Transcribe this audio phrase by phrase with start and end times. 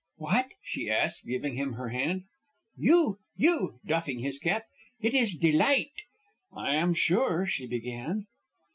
[0.17, 2.23] "What?" she asked, giving him her hand.
[2.75, 3.19] "You!
[3.37, 4.63] You!" doffing his cap.
[4.99, 5.93] "It is a delight!"
[6.51, 8.25] "I am sure" she began.